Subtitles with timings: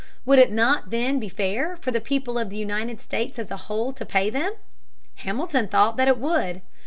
[0.25, 3.55] Would it not then be fair for the people of the United States as a
[3.69, 4.53] whole to pay them?
[5.17, 6.63] Hamilton thought that it would.